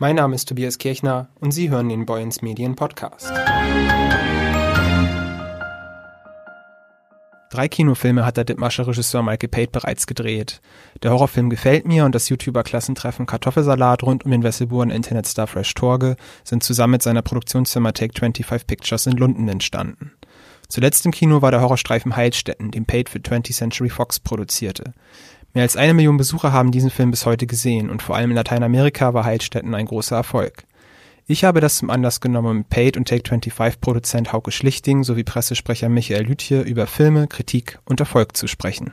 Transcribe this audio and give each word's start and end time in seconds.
Mein 0.00 0.16
Name 0.16 0.34
ist 0.34 0.48
Tobias 0.48 0.78
Kirchner 0.78 1.28
und 1.38 1.52
Sie 1.52 1.70
hören 1.70 1.88
den 1.88 2.04
Boyens 2.04 2.42
Medien 2.42 2.74
Podcast. 2.74 3.30
Drei 7.48 7.68
Kinofilme 7.68 8.26
hat 8.26 8.36
der 8.36 8.42
Dithmarscher 8.42 8.88
Regisseur 8.88 9.22
Michael 9.22 9.48
Pate 9.48 9.70
bereits 9.70 10.08
gedreht. 10.08 10.60
Der 11.04 11.12
Horrorfilm 11.12 11.48
gefällt 11.48 11.86
mir 11.86 12.04
und 12.04 12.12
das 12.12 12.28
YouTuber-Klassentreffen 12.28 13.26
Kartoffelsalat 13.26 14.02
rund 14.02 14.24
um 14.24 14.32
den 14.32 14.42
Wesselburen 14.42 14.90
Internetstar 14.90 15.46
Fresh 15.46 15.74
Torge 15.74 16.16
sind 16.42 16.64
zusammen 16.64 16.92
mit 16.92 17.02
seiner 17.02 17.22
Produktionsfirma 17.22 17.92
Take 17.92 18.18
25 18.18 18.66
Pictures 18.66 19.06
in 19.06 19.16
London 19.16 19.48
entstanden. 19.48 20.10
Zuletzt 20.68 21.06
im 21.06 21.12
Kino 21.12 21.40
war 21.40 21.52
der 21.52 21.60
Horrorstreifen 21.60 22.16
Heilstätten, 22.16 22.72
den 22.72 22.84
Pate 22.84 23.08
für 23.08 23.18
20th 23.18 23.54
Century 23.54 23.90
Fox 23.90 24.18
produzierte. 24.18 24.92
Mehr 25.54 25.62
als 25.62 25.76
eine 25.76 25.94
Million 25.94 26.16
Besucher 26.16 26.52
haben 26.52 26.72
diesen 26.72 26.90
Film 26.90 27.12
bis 27.12 27.26
heute 27.26 27.46
gesehen 27.46 27.88
und 27.88 28.02
vor 28.02 28.16
allem 28.16 28.30
in 28.30 28.36
Lateinamerika 28.36 29.14
war 29.14 29.24
Heilstätten 29.24 29.72
ein 29.76 29.86
großer 29.86 30.16
Erfolg. 30.16 30.64
Ich 31.28 31.44
habe 31.44 31.60
das 31.60 31.76
zum 31.76 31.90
Anlass 31.90 32.20
genommen, 32.20 32.58
um 32.58 32.64
Paid 32.64 32.96
und 32.96 33.08
Take25-Produzent 33.08 34.32
Hauke 34.32 34.50
Schlichting 34.50 35.04
sowie 35.04 35.22
Pressesprecher 35.22 35.88
Michael 35.88 36.26
Lütje 36.26 36.62
über 36.62 36.88
Filme, 36.88 37.28
Kritik 37.28 37.78
und 37.84 38.00
Erfolg 38.00 38.36
zu 38.36 38.48
sprechen. 38.48 38.92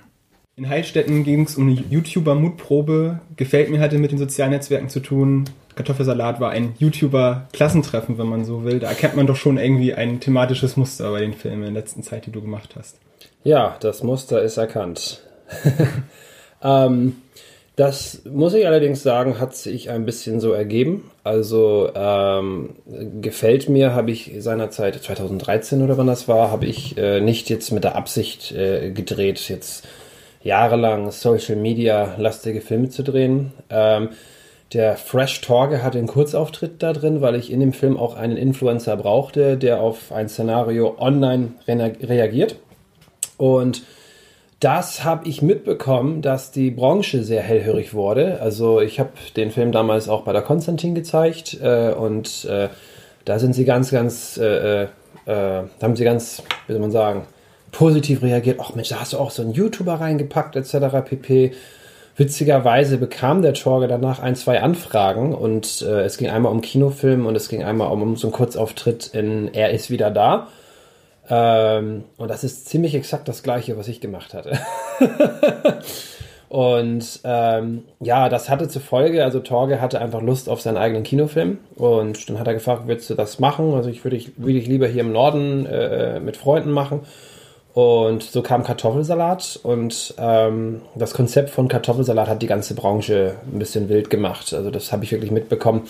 In 0.55 0.70
Heilstätten 0.70 1.23
ging 1.23 1.45
es 1.45 1.58
um 1.58 1.67
eine 1.67 1.84
YouTuber-Mutprobe. 1.89 3.22
Gefällt 3.38 3.72
mir 3.72 3.80
hatte 3.80 3.98
mit 3.98 4.12
den 4.12 4.20
sozialen 4.20 4.52
Netzwerken 4.52 4.89
zu 4.89 5.00
tun. 5.00 5.45
Kartoffelsalat 5.73 6.39
war 6.39 6.52
ein 6.52 6.75
YouTuber-Klassentreffen, 6.78 8.20
wenn 8.20 8.28
man 8.28 8.45
so 8.45 8.64
will. 8.64 8.78
Da 8.78 8.89
erkennt 8.89 9.16
man 9.16 9.25
doch 9.25 9.36
schon 9.36 9.58
irgendwie 9.58 9.95
ein 9.95 10.20
thematisches 10.20 10.78
Muster 10.78 11.09
bei 11.12 11.22
den 11.22 11.34
Filmen 11.34 11.64
in 11.64 11.73
der 11.73 11.81
letzten 11.81 12.03
Zeit, 12.03 12.28
die 12.28 12.31
du 12.31 12.41
gemacht 12.41 12.75
hast. 12.78 13.00
Ja, 13.44 13.78
das 13.80 14.03
Muster 14.03 14.44
ist 14.44 14.58
erkannt. 14.58 15.23
Ähm, 16.64 17.18
das 17.76 18.22
muss 18.26 18.54
ich 18.54 18.68
allerdings 18.68 19.02
sagen, 19.02 19.40
hat 19.40 19.56
sich 19.56 19.90
ein 19.90 20.06
bisschen 20.06 20.40
so 20.40 20.52
ergeben. 20.52 21.10
Also 21.24 21.90
ähm, 21.96 22.72
gefällt 23.22 23.70
mir, 23.70 23.96
habe 23.96 24.12
ich 24.12 24.34
seinerzeit 24.40 25.02
2013 25.02 25.81
oder 25.81 25.98
wann 25.98 26.08
das 26.08 26.28
war, 26.28 26.52
habe 26.52 26.66
ich 26.66 26.98
äh, 26.98 27.22
nicht 27.22 27.50
jetzt 27.50 27.72
mit 27.72 27.84
der 27.84 27.95
Absicht 27.95 28.52
äh, 28.52 28.92
gedreht, 28.92 29.48
jetzt 29.50 29.88
jahrelang 30.44 31.12
Social 31.12 31.56
Media 31.56 32.16
lastige 32.18 32.62
Filme 32.62 32.90
zu 32.90 33.03
drehen. 33.03 33.53
Ähm, 33.70 34.09
der 34.73 34.96
Fresh 34.96 35.42
Torge 35.42 35.84
hatte 35.84 35.98
einen 35.98 36.08
Kurzauftritt 36.08 36.84
da 36.84 36.94
drin, 36.94 37.22
weil 37.22 37.36
ich 37.36 37.52
in 37.52 37.59
dem 37.59 37.73
Film 37.73 37.98
auch 37.98 38.16
einen 38.16 38.38
Influencer 38.38 38.96
brauchte, 38.96 39.58
der 39.58 39.81
auf 39.81 40.12
ein 40.12 40.30
Szenario 40.30 40.96
online 40.98 41.53
reagiert. 41.68 42.56
Und 43.38 43.84
das 44.62 45.04
habe 45.04 45.28
ich 45.28 45.42
mitbekommen, 45.42 46.22
dass 46.22 46.52
die 46.52 46.70
Branche 46.70 47.23
sehr 47.23 47.42
hellhörig 47.42 47.95
wurde. 47.95 48.40
Also 48.42 48.80
ich 48.80 49.00
habe 49.00 49.09
den 49.36 49.50
Film 49.50 49.72
damals 49.72 50.08
auch 50.08 50.22
bei 50.22 50.34
der 50.34 50.44
Konstantin 50.44 50.94
gezeigt 50.94 51.58
äh, 51.62 51.92
und 51.92 52.45
äh, 52.45 52.70
da 53.26 53.40
sind 53.40 53.53
sie 53.53 53.66
ganz, 53.66 53.90
ganz, 53.90 54.38
äh, 54.38 54.84
äh, 54.84 54.88
da 55.26 55.68
haben 55.81 55.95
sie 55.95 56.03
ganz, 56.03 56.44
wie 56.68 56.73
soll 56.73 56.81
man 56.81 56.92
sagen, 56.92 57.26
positiv 57.72 58.22
reagiert. 58.22 58.59
Ach 58.62 58.76
Mensch, 58.76 58.90
da 58.90 59.00
hast 59.00 59.14
du 59.14 59.18
auch 59.18 59.31
so 59.31 59.42
einen 59.42 59.52
YouTuber 59.52 59.95
reingepackt 59.95 60.56
etc. 60.56 60.75
pp. 61.06 61.53
Witzigerweise 62.16 63.00
bekam 63.00 63.42
der 63.42 63.56
Torge 63.56 63.88
danach 63.88 64.20
ein, 64.20 64.36
zwei 64.36 64.62
Anfragen 64.62 65.34
und 65.34 65.81
äh, 65.81 66.02
es 66.02 66.18
ging 66.18 66.30
einmal 66.30 66.52
um 66.52 66.62
Kinofilm 66.62 67.25
und 67.25 67.36
es 67.36 67.50
ging 67.50 67.64
einmal 67.64 67.92
um, 67.92 68.03
um 68.03 68.16
so 68.16 68.28
einen 68.28 68.34
Kurzauftritt 68.34 69.08
in 69.08 69.52
Er 69.56 69.72
ist 69.72 69.90
wieder 69.90 70.12
da. 70.12 70.50
Ähm, 71.34 72.04
und 72.18 72.30
das 72.30 72.44
ist 72.44 72.68
ziemlich 72.68 72.94
exakt 72.94 73.30
das 73.30 73.42
gleiche, 73.42 73.78
was 73.78 73.88
ich 73.88 74.02
gemacht 74.02 74.34
hatte. 74.34 74.60
und 76.50 77.22
ähm, 77.24 77.84
ja, 78.02 78.28
das 78.28 78.50
hatte 78.50 78.68
zur 78.68 78.82
Folge, 78.82 79.24
also 79.24 79.40
Torge 79.40 79.80
hatte 79.80 80.02
einfach 80.02 80.22
Lust 80.22 80.50
auf 80.50 80.59
seinen 80.59 80.76
eigenen 80.76 81.04
Kinofilm 81.04 81.59
und 81.76 82.30
dann 82.30 82.38
hat 82.38 82.48
er 82.48 82.54
gefragt, 82.54 82.84
willst 82.88 83.09
du 83.09 83.16
das 83.16 83.40
machen? 83.40 83.74
Also 83.74 83.90
ich 83.90 84.04
würde 84.04 84.18
ich, 84.18 84.38
würd 84.38 84.58
ich 84.58 84.68
lieber 84.68 84.88
hier 84.88 85.02
im 85.02 85.14
Norden 85.14 85.66
äh, 85.68 86.20
mit 86.20 86.36
Freunden 86.36 86.72
machen. 86.72 87.00
Und 87.73 88.23
so 88.23 88.41
kam 88.41 88.64
Kartoffelsalat 88.66 89.57
und 89.63 90.13
ähm, 90.18 90.81
das 90.96 91.13
Konzept 91.13 91.50
von 91.51 91.69
Kartoffelsalat 91.69 92.28
hat 92.28 92.41
die 92.41 92.47
ganze 92.47 92.73
Branche 92.73 93.35
ein 93.50 93.59
bisschen 93.59 93.88
wild 93.88 94.09
gemacht. 94.09 94.53
Also 94.53 94.69
das 94.69 94.91
habe 94.91 95.06
ich 95.06 95.13
wirklich 95.13 95.31
mitbekommen, 95.31 95.84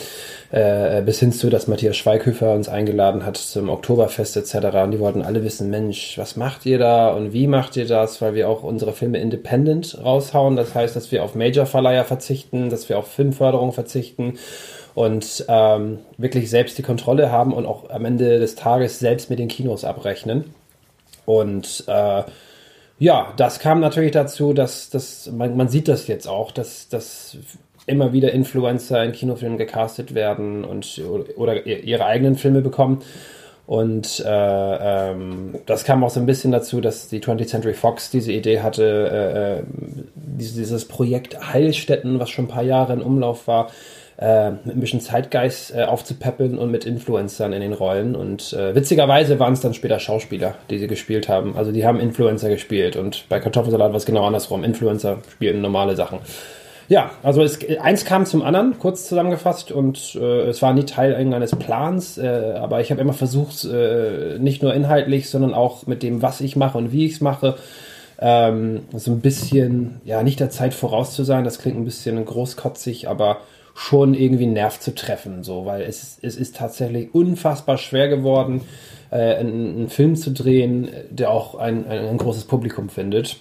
äh, 0.52 1.02
bis 1.02 1.20
hin 1.20 1.32
zu, 1.32 1.50
dass 1.50 1.68
Matthias 1.68 1.98
Schweighöfer 1.98 2.54
uns 2.54 2.70
eingeladen 2.70 3.26
hat 3.26 3.38
zum 3.38 3.68
Oktoberfest 3.70 4.38
etc. 4.38 4.78
Und 4.84 4.92
die 4.92 5.00
wollten 5.00 5.24
alle 5.24 5.44
wissen, 5.44 5.72
Mensch, 5.72 6.20
was 6.20 6.36
macht 6.36 6.68
ihr 6.68 6.78
da 6.78 7.10
und 7.10 7.34
wie 7.34 7.48
macht 7.48 7.76
ihr 7.76 7.88
das? 7.88 8.22
Weil 8.22 8.36
wir 8.36 8.48
auch 8.48 8.62
unsere 8.62 8.94
Filme 8.94 9.20
independent 9.20 9.98
raushauen. 10.04 10.56
Das 10.56 10.76
heißt, 10.76 10.96
dass 10.96 11.12
wir 11.12 11.24
auf 11.24 11.34
Major-Verleiher 11.34 12.06
verzichten, 12.06 12.70
dass 12.70 12.90
wir 12.90 13.00
auf 13.00 13.08
Filmförderung 13.08 13.72
verzichten 13.72 14.38
und 14.94 15.46
ähm, 15.48 16.00
wirklich 16.18 16.52
selbst 16.52 16.78
die 16.78 16.84
Kontrolle 16.84 17.32
haben 17.32 17.54
und 17.54 17.66
auch 17.66 17.90
am 17.90 18.06
Ende 18.06 18.40
des 18.40 18.54
Tages 18.54 19.00
selbst 19.00 19.32
mit 19.32 19.40
den 19.40 19.48
Kinos 19.48 19.84
abrechnen. 19.84 20.54
Und 21.26 21.84
äh, 21.88 22.24
ja, 23.00 23.34
das 23.38 23.60
kam 23.60 23.80
natürlich 23.80 24.12
dazu, 24.12 24.54
dass, 24.54 24.90
dass 24.90 25.32
man, 25.32 25.58
man 25.58 25.70
sieht 25.70 25.88
das 25.88 26.08
jetzt 26.08 26.28
auch, 26.28 26.52
dass, 26.52 26.88
dass 26.90 27.38
immer 27.88 28.14
wieder 28.14 28.32
Influencer 28.32 29.04
in 29.04 29.12
Kinofilmen 29.12 29.58
gecastet 29.58 30.14
werden 30.14 30.64
und 30.64 31.02
oder 31.36 31.66
ihre 31.66 32.06
eigenen 32.06 32.36
Filme 32.36 32.62
bekommen. 32.62 33.02
Und 33.66 34.20
äh, 34.26 35.12
ähm, 35.12 35.56
das 35.66 35.84
kam 35.84 36.04
auch 36.04 36.10
so 36.10 36.20
ein 36.20 36.26
bisschen 36.26 36.52
dazu, 36.52 36.82
dass 36.82 37.08
die 37.08 37.22
20th 37.22 37.48
Century 37.48 37.74
Fox 37.74 38.12
diese 38.12 38.32
Idee 38.32 38.60
hatte, 38.60 38.84
äh, 38.86 39.60
äh 39.60 39.64
dieses 40.14 40.86
Projekt 40.86 41.54
Heilstätten, 41.54 42.20
was 42.20 42.30
schon 42.30 42.46
ein 42.46 42.50
paar 42.50 42.64
Jahre 42.64 42.94
in 42.94 43.02
Umlauf 43.02 43.48
war, 43.48 43.70
äh, 44.22 44.52
mit 44.52 44.76
ein 44.76 44.80
bisschen 44.80 45.02
Zeitgeist 45.02 45.76
äh, 45.76 45.84
aufzupäppeln 45.84 46.58
und 46.58 46.70
mit 46.72 46.86
Influencern 46.86 47.54
in 47.54 47.62
den 47.62 47.74
Rollen. 47.74 48.16
Und 48.16 48.54
äh, 48.54 48.76
witzigerweise 48.76 49.40
waren 49.40 49.54
es 49.54 49.62
dann 49.62 49.74
später 49.74 50.00
Schauspieler, 50.00 50.56
die 50.70 50.78
sie 50.78 50.88
gespielt 50.88 51.28
haben. 51.28 51.58
Also 51.58 51.72
die 51.72 51.86
haben 51.86 52.00
Influencer 52.00 52.50
gespielt 52.50 52.96
und 52.96 53.26
bei 53.30 53.40
Kartoffelsalat 53.40 53.90
war 53.90 53.98
es 53.98 54.06
genau 54.06 54.26
andersrum. 54.26 54.64
Influencer 54.64 55.18
spielten 55.34 55.62
normale 55.62 55.96
Sachen. 55.96 56.20
Ja, 56.88 57.12
also 57.24 57.42
es, 57.42 57.60
eins 57.80 58.06
kam 58.06 58.26
zum 58.26 58.44
anderen, 58.44 58.78
kurz 58.78 59.08
zusammengefasst, 59.08 59.72
und 59.72 60.16
äh, 60.16 60.42
es 60.50 60.62
war 60.62 60.74
nie 60.74 60.84
Teil 60.84 61.14
irgendeines 61.14 61.56
Plans, 61.56 62.18
äh, 62.18 62.56
aber 62.58 62.82
ich 62.82 62.92
habe 62.92 63.00
immer 63.00 63.14
versucht, 63.14 63.64
äh, 63.64 64.38
nicht 64.40 64.62
nur 64.62 64.74
inhaltlich, 64.74 65.30
sondern 65.30 65.54
auch 65.54 65.88
mit 65.88 66.04
dem, 66.04 66.22
was 66.22 66.42
ich 66.42 66.58
mache 66.58 66.78
und 66.78 66.92
wie 66.92 67.06
ich 67.06 67.14
es 67.14 67.22
mache, 67.22 67.56
ähm, 68.20 68.82
so 68.94 69.12
ein 69.12 69.22
bisschen, 69.22 70.02
ja, 70.04 70.22
nicht 70.22 70.42
der 70.42 70.50
Zeit 70.50 70.74
voraus 70.74 71.16
zu 71.16 71.24
sein, 71.24 71.46
das 71.46 71.60
klingt 71.60 71.78
ein 71.78 71.86
bisschen 71.86 72.24
großkotzig, 72.26 73.08
aber 73.08 73.38
schon 73.74 74.14
irgendwie 74.14 74.44
einen 74.44 74.54
Nerv 74.54 74.80
zu 74.80 74.94
treffen, 74.94 75.44
so, 75.44 75.66
weil 75.66 75.82
es, 75.82 76.20
es 76.22 76.36
ist 76.36 76.56
tatsächlich 76.58 77.14
unfassbar 77.14 77.78
schwer 77.78 78.10
geworden, 78.10 78.62
äh, 79.12 79.36
einen, 79.36 79.76
einen, 79.76 79.90
Film 79.90 80.16
zu 80.16 80.32
drehen, 80.32 80.90
der 81.10 81.32
auch 81.32 81.56
ein, 81.56 81.88
ein, 81.88 82.06
ein 82.06 82.18
großes 82.18 82.46
Publikum 82.46 82.90
findet. 82.90 83.38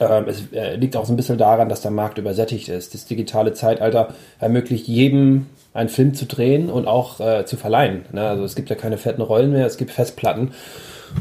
Ähm, 0.00 0.24
es 0.28 0.52
äh, 0.52 0.76
liegt 0.76 0.96
auch 0.96 1.04
so 1.04 1.12
ein 1.12 1.16
bisschen 1.16 1.38
daran, 1.38 1.68
dass 1.68 1.82
der 1.82 1.90
Markt 1.90 2.18
übersättigt 2.18 2.68
ist. 2.68 2.94
Das 2.94 3.06
digitale 3.06 3.52
Zeitalter 3.52 4.14
ermöglicht 4.38 4.86
jedem 4.88 5.46
einen 5.74 5.88
Film 5.88 6.14
zu 6.14 6.26
drehen 6.26 6.70
und 6.70 6.86
auch 6.86 7.20
äh, 7.20 7.44
zu 7.44 7.56
verleihen. 7.56 8.04
Ne? 8.12 8.26
Also 8.26 8.44
es 8.44 8.54
gibt 8.54 8.70
ja 8.70 8.76
keine 8.76 8.98
fetten 8.98 9.22
Rollen 9.22 9.52
mehr, 9.52 9.66
es 9.66 9.76
gibt 9.76 9.90
Festplatten 9.90 10.52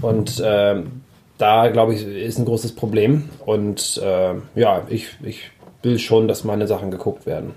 und 0.02 0.42
ähm, 0.46 1.02
da 1.38 1.70
glaube 1.70 1.96
ich 1.96 2.06
ist 2.06 2.38
ein 2.38 2.46
großes 2.46 2.74
Problem 2.76 3.30
und 3.46 4.00
äh, 4.04 4.34
ja, 4.56 4.84
ich, 4.90 5.08
ich 5.24 5.52
will 5.82 5.98
schon, 6.00 6.28
dass 6.28 6.44
meine 6.44 6.68
Sachen 6.68 6.92
geguckt 6.92 7.26
werden. 7.26 7.54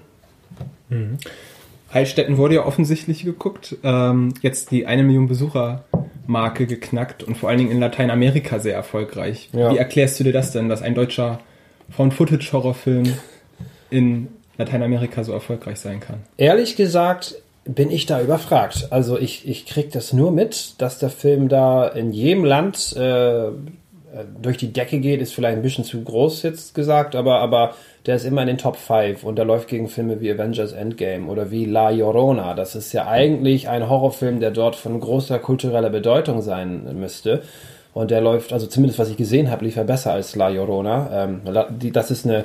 Mhm. 0.88 1.18
Heilstätten 1.92 2.36
wurde 2.36 2.56
ja 2.56 2.66
offensichtlich 2.66 3.24
geguckt. 3.24 3.76
Ähm, 3.84 4.34
jetzt 4.42 4.70
die 4.70 4.86
eine 4.86 5.04
Million 5.04 5.28
Besucher 5.28 5.84
Marke 6.26 6.66
geknackt 6.66 7.22
und 7.22 7.36
vor 7.36 7.48
allen 7.48 7.58
Dingen 7.58 7.70
in 7.70 7.80
Lateinamerika 7.80 8.58
sehr 8.58 8.74
erfolgreich. 8.74 9.50
Ja. 9.52 9.72
Wie 9.72 9.78
erklärst 9.78 10.18
du 10.18 10.24
dir 10.24 10.32
das 10.32 10.52
denn, 10.52 10.68
dass 10.68 10.82
ein 10.82 10.94
deutscher 10.94 11.40
Found-Footage-Horrorfilm 11.90 13.14
in 13.90 14.28
Lateinamerika 14.58 15.22
so 15.22 15.32
erfolgreich 15.32 15.78
sein 15.78 16.00
kann? 16.00 16.20
Ehrlich 16.36 16.76
gesagt 16.76 17.36
bin 17.64 17.90
ich 17.90 18.06
da 18.06 18.20
überfragt. 18.20 18.88
Also 18.90 19.18
ich, 19.18 19.48
ich 19.48 19.66
kriege 19.66 19.88
das 19.90 20.12
nur 20.12 20.32
mit, 20.32 20.74
dass 20.78 20.98
der 20.98 21.10
Film 21.10 21.48
da 21.48 21.88
in 21.88 22.12
jedem 22.12 22.44
Land 22.44 22.94
äh, 22.96 23.48
durch 24.40 24.56
die 24.56 24.72
Decke 24.72 25.00
geht, 25.00 25.20
ist 25.20 25.34
vielleicht 25.34 25.56
ein 25.56 25.62
bisschen 25.62 25.84
zu 25.84 26.02
groß 26.02 26.42
jetzt 26.42 26.74
gesagt, 26.74 27.16
aber, 27.16 27.40
aber 27.40 27.74
der 28.06 28.16
ist 28.16 28.24
immer 28.24 28.42
in 28.42 28.48
den 28.48 28.58
Top 28.58 28.76
5 28.76 29.24
und 29.24 29.36
der 29.36 29.44
läuft 29.44 29.68
gegen 29.68 29.88
Filme 29.88 30.20
wie 30.20 30.30
Avengers 30.30 30.72
Endgame 30.72 31.26
oder 31.28 31.50
wie 31.50 31.64
La 31.64 31.90
Llorona. 31.90 32.54
Das 32.54 32.74
ist 32.74 32.92
ja 32.92 33.06
eigentlich 33.08 33.68
ein 33.68 33.88
Horrorfilm, 33.88 34.40
der 34.40 34.50
dort 34.50 34.76
von 34.76 35.00
großer 35.00 35.38
kultureller 35.38 35.90
Bedeutung 35.90 36.42
sein 36.42 36.98
müsste. 36.98 37.42
Und 37.94 38.10
der 38.10 38.20
läuft, 38.20 38.52
also 38.52 38.66
zumindest 38.66 38.98
was 38.98 39.08
ich 39.08 39.16
gesehen 39.16 39.50
habe, 39.50 39.64
lief 39.64 39.76
er 39.76 39.84
besser 39.84 40.12
als 40.12 40.34
La 40.34 40.48
Llorona. 40.48 41.24
Ähm, 41.24 41.40
das 41.92 42.10
ist 42.10 42.26
eine, 42.26 42.44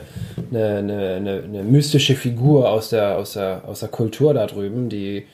eine, 0.52 0.78
eine, 0.78 1.44
eine, 1.44 1.64
mystische 1.64 2.16
Figur 2.16 2.70
aus 2.70 2.90
der, 2.90 3.18
aus, 3.18 3.34
der, 3.34 3.64
aus 3.68 3.80
der 3.80 3.90
Kultur 3.90 4.36
da 4.36 4.46
drüben, 4.46 4.90
die, 4.90 5.26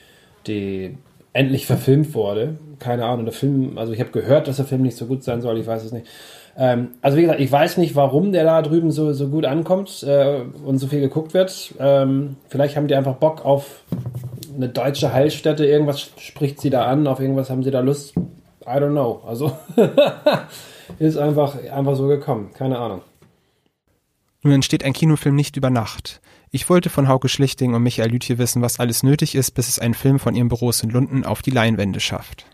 die 0.46 0.96
endlich 1.36 1.66
verfilmt 1.66 2.14
wurde. 2.14 2.58
Keine 2.78 3.04
Ahnung, 3.04 3.24
der 3.24 3.34
Film, 3.34 3.78
also 3.78 3.92
ich 3.92 4.00
habe 4.00 4.10
gehört, 4.10 4.48
dass 4.48 4.56
der 4.56 4.64
Film 4.64 4.82
nicht 4.82 4.96
so 4.96 5.06
gut 5.06 5.22
sein 5.22 5.40
soll, 5.40 5.58
ich 5.58 5.66
weiß 5.66 5.84
es 5.84 5.92
nicht. 5.92 6.06
Ähm, 6.56 6.92
also 7.02 7.16
wie 7.18 7.22
gesagt, 7.22 7.40
ich 7.40 7.52
weiß 7.52 7.76
nicht, 7.76 7.94
warum 7.94 8.32
der 8.32 8.44
da 8.44 8.62
drüben 8.62 8.90
so, 8.90 9.12
so 9.12 9.28
gut 9.28 9.44
ankommt 9.44 10.02
äh, 10.02 10.40
und 10.64 10.78
so 10.78 10.86
viel 10.86 11.00
geguckt 11.00 11.34
wird. 11.34 11.74
Ähm, 11.78 12.36
vielleicht 12.48 12.76
haben 12.76 12.88
die 12.88 12.94
einfach 12.94 13.16
Bock 13.16 13.44
auf 13.44 13.84
eine 14.54 14.68
deutsche 14.68 15.12
Heilstätte, 15.12 15.66
irgendwas 15.66 16.10
spricht 16.18 16.60
sie 16.60 16.70
da 16.70 16.86
an, 16.86 17.06
auf 17.06 17.20
irgendwas 17.20 17.50
haben 17.50 17.62
sie 17.62 17.70
da 17.70 17.80
Lust. 17.80 18.16
I 18.16 18.78
don't 18.78 18.92
know. 18.92 19.22
Also 19.26 19.56
ist 20.98 21.18
einfach, 21.18 21.56
einfach 21.70 21.94
so 21.94 22.08
gekommen. 22.08 22.50
Keine 22.54 22.78
Ahnung. 22.78 23.02
Nun 24.42 24.54
entsteht 24.54 24.84
ein 24.84 24.92
Kinofilm 24.92 25.34
nicht 25.34 25.56
über 25.56 25.70
Nacht. 25.70 26.20
Ich 26.56 26.70
wollte 26.70 26.88
von 26.88 27.06
Hauke 27.06 27.28
Schlichting 27.28 27.74
und 27.74 27.82
Michael 27.82 28.12
Lütje 28.12 28.38
wissen, 28.38 28.62
was 28.62 28.80
alles 28.80 29.02
nötig 29.02 29.34
ist, 29.34 29.50
bis 29.50 29.68
es 29.68 29.78
einen 29.78 29.92
Film 29.92 30.18
von 30.18 30.34
ihren 30.34 30.48
Büros 30.48 30.82
in 30.82 30.88
Lunden 30.88 31.26
auf 31.26 31.42
die 31.42 31.50
Leinwände 31.50 32.00
schafft. 32.00 32.46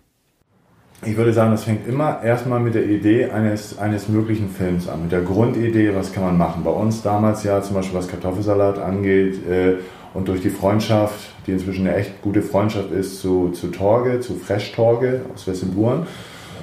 Ich 1.06 1.16
würde 1.16 1.32
sagen, 1.32 1.52
das 1.52 1.62
fängt 1.62 1.86
immer 1.86 2.20
erstmal 2.20 2.58
mit 2.58 2.74
der 2.74 2.84
Idee 2.84 3.26
eines, 3.26 3.78
eines 3.78 4.08
möglichen 4.08 4.50
Films 4.50 4.88
an, 4.88 5.02
mit 5.02 5.12
der 5.12 5.20
Grundidee, 5.20 5.94
was 5.94 6.12
kann 6.12 6.24
man 6.24 6.36
machen. 6.36 6.64
Bei 6.64 6.72
uns 6.72 7.02
damals 7.02 7.44
ja 7.44 7.62
zum 7.62 7.76
Beispiel 7.76 7.96
was 7.96 8.08
Kartoffelsalat 8.08 8.80
angeht 8.80 9.46
äh, 9.48 9.76
und 10.14 10.26
durch 10.26 10.42
die 10.42 10.50
Freundschaft, 10.50 11.20
die 11.46 11.52
inzwischen 11.52 11.86
eine 11.86 11.94
echt 11.94 12.22
gute 12.22 12.42
Freundschaft 12.42 12.90
ist 12.90 13.20
zu, 13.20 13.50
zu 13.50 13.68
Torge, 13.68 14.18
zu 14.18 14.34
Fresh 14.34 14.72
Torge 14.72 15.20
aus 15.32 15.46
Wessenburen. 15.46 16.08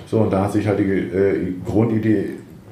So, 0.07 0.19
und 0.19 0.33
da 0.33 0.43
hat 0.43 0.51
sich 0.51 0.67
halt 0.67 0.79
die 0.79 0.83
äh, 0.83 1.53
Grundidee 1.65 2.31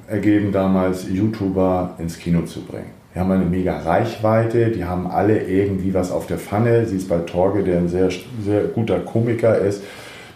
ergeben, 0.10 0.52
damals 0.52 1.08
YouTuber 1.08 1.96
ins 2.00 2.20
Kino 2.20 2.42
zu 2.42 2.66
bringen. 2.66 2.97
Die 3.18 3.22
haben 3.22 3.32
eine 3.32 3.46
mega 3.46 3.80
Reichweite, 3.80 4.70
die 4.70 4.86
haben 4.86 5.08
alle 5.08 5.42
irgendwie 5.42 5.92
was 5.92 6.12
auf 6.12 6.28
der 6.28 6.38
Pfanne. 6.38 6.86
Sie 6.86 6.98
ist 6.98 7.10
bei 7.10 7.18
Torge, 7.18 7.64
der 7.64 7.80
ein 7.80 7.88
sehr, 7.88 8.10
sehr 8.46 8.66
guter 8.66 9.00
Komiker 9.00 9.58
ist. 9.58 9.82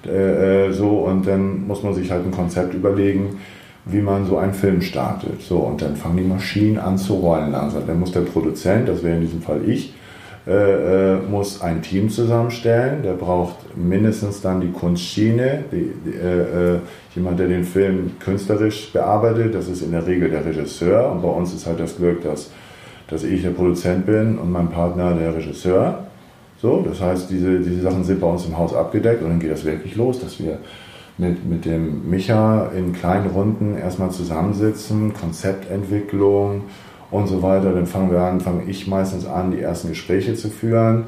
Äh, 0.04 0.70
äh, 0.70 0.72
so, 0.72 1.02
und 1.02 1.28
dann 1.28 1.68
muss 1.68 1.84
man 1.84 1.94
sich 1.94 2.10
halt 2.10 2.26
ein 2.26 2.32
Konzept 2.32 2.74
überlegen, 2.74 3.38
wie 3.86 4.02
man 4.02 4.26
so 4.26 4.40
einen 4.40 4.56
Film 4.56 4.82
startet. 4.82 5.44
So, 5.44 5.58
und 5.58 5.84
dann 5.84 5.96
fangen 5.96 6.18
die 6.18 6.24
Maschinen 6.24 6.80
an 6.80 6.98
zu 6.98 7.14
rollen 7.18 7.52
langsam. 7.52 7.86
Dann 7.86 8.00
muss 8.00 8.14
der 8.14 8.22
Produzent, 8.22 8.90
das 8.90 9.04
wäre 9.04 9.14
in 9.14 9.22
diesem 9.22 9.44
Fall 9.44 9.62
ich, 9.64 9.94
äh, 10.48 11.18
äh, 11.18 11.20
muss 11.30 11.62
ein 11.62 11.84
Team 11.84 12.10
zusammenstellen. 12.10 13.04
Der 13.04 13.14
braucht 13.14 13.78
mindestens 13.78 14.42
dann 14.42 14.60
die 14.60 14.72
Kunstschiene, 14.72 15.66
die, 15.72 15.92
die, 16.04 16.18
äh, 16.18 16.78
äh, 16.78 16.80
jemand, 17.14 17.38
der 17.38 17.48
den 17.48 17.64
Film 17.64 18.14
künstlerisch 18.20 18.92
bearbeitet. 18.92 19.54
Das 19.54 19.68
ist 19.68 19.84
in 19.84 19.92
der 19.92 20.08
Regel 20.08 20.32
der 20.32 20.44
Regisseur. 20.44 21.12
Und 21.12 21.22
bei 21.22 21.30
uns 21.30 21.54
ist 21.54 21.68
halt 21.68 21.80
das 21.80 21.96
Glück, 21.96 22.24
dass, 22.24 22.50
dass 23.12 23.24
ich 23.24 23.44
der 23.44 23.52
Produzent 23.52 24.08
bin 24.08 24.40
und 24.40 24.52
mein 24.52 24.70
Partner 24.70 25.14
der 25.14 25.36
Regisseur. 25.36 26.06
So, 26.60 26.84
das 26.88 27.00
heißt, 27.00 27.30
diese, 27.30 27.60
diese 27.60 27.82
Sachen 27.82 28.04
sind 28.04 28.20
bei 28.20 28.28
uns 28.28 28.46
im 28.46 28.58
Haus 28.58 28.74
abgedeckt 28.74 29.22
und 29.22 29.30
dann 29.30 29.40
geht 29.40 29.52
das 29.52 29.66
wirklich 29.66 29.96
los, 29.96 30.20
dass 30.20 30.40
wir 30.40 30.58
mit, 31.18 31.46
mit 31.48 31.66
dem 31.66 32.10
Micha 32.10 32.68
in 32.76 32.94
kleinen 32.94 33.28
Runden 33.28 33.78
erstmal 33.78 34.10
zusammensitzen, 34.10 35.14
Konzeptentwicklung, 35.14 36.64
und 37.12 37.28
so 37.28 37.44
weiter. 37.44 37.74
Dann 37.74 37.86
fangen 37.86 38.12
wir 38.12 38.22
an, 38.22 38.42
fange 38.42 38.64
ich 38.64 38.88
meistens 38.88 39.28
an, 39.28 39.52
die 39.52 39.60
ersten 39.60 39.90
Gespräche 39.90 40.34
zu 40.34 40.50
führen. 40.50 41.06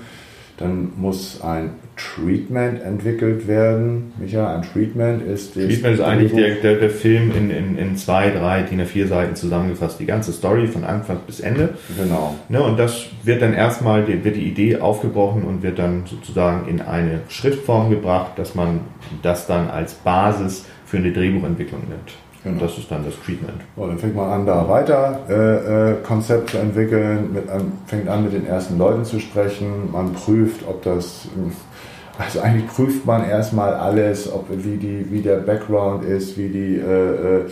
Dann 0.58 0.92
muss 0.98 1.42
ein 1.42 1.72
Treatment 1.96 2.82
entwickelt 2.82 3.48
werden. 3.48 4.14
Micha, 4.18 4.56
ein 4.56 4.62
Treatment 4.64 5.24
ist. 5.24 5.54
Treatment 5.54 5.96
ist 5.96 6.02
eigentlich 6.02 6.34
der, 6.34 6.56
der, 6.56 6.76
der 6.76 6.90
Film 6.90 7.32
in, 7.36 7.50
in, 7.50 7.78
in 7.78 7.96
zwei, 7.98 8.30
drei, 8.30 8.64
DIN 8.64 8.82
A4 8.82 9.08
Seiten 9.08 9.36
zusammengefasst. 9.36 10.00
Die 10.00 10.06
ganze 10.06 10.32
Story 10.32 10.68
von 10.68 10.84
Anfang 10.84 11.20
bis 11.28 11.40
Ende. 11.40 11.76
Genau. 11.98 12.36
Ne, 12.50 12.62
und 12.64 12.80
das 12.80 13.06
wird 13.24 13.42
dann 13.42 13.54
erstmal, 13.54 14.08
wird 14.08 14.36
die 14.36 14.48
Idee 14.48 14.78
aufgebrochen 14.78 15.44
und 15.44 15.62
wird 15.62 15.80
dann 15.80 16.04
sozusagen 16.06 16.68
in 16.68 16.82
eine 16.82 17.22
Schriftform 17.30 17.90
gebracht, 17.90 18.34
dass 18.38 18.56
man 18.56 18.82
das 19.22 19.46
dann 19.46 19.70
als 19.70 19.94
Basis 19.94 20.66
für 20.86 20.98
eine 20.98 21.12
Drehbuchentwicklung 21.12 21.82
nimmt. 21.90 22.14
Genau. 22.44 22.60
Das 22.60 22.78
ist 22.78 22.92
dann 22.92 23.06
das 23.06 23.14
Treatment. 23.24 23.62
So, 23.78 23.88
dann 23.88 23.98
fängt 23.98 24.16
man 24.16 24.30
an, 24.30 24.46
da 24.46 24.68
weiter 24.68 25.20
äh, 25.30 25.92
äh, 25.92 25.96
Konzept 26.04 26.50
zu 26.50 26.58
entwickeln, 26.58 27.32
mit, 27.34 27.46
fängt 27.86 28.10
an, 28.10 28.24
mit 28.24 28.34
den 28.34 28.46
ersten 28.46 28.78
Leuten 28.78 29.06
zu 29.06 29.20
sprechen. 29.20 29.92
Man 29.92 30.14
prüft, 30.14 30.68
ob 30.68 30.84
das, 30.84 31.28
also 32.18 32.42
eigentlich 32.42 32.68
prüft 32.68 33.06
man 33.06 33.28
erstmal 33.28 33.74
alles, 33.74 34.32
ob 34.32 34.48
wie 34.50 34.76
die, 34.76 35.10
wie 35.10 35.22
der 35.22 35.38
Background 35.38 36.04
ist, 36.04 36.38
wie 36.38 36.50
die, 36.50 36.76
äh, 36.76 37.40
äh 37.40 37.50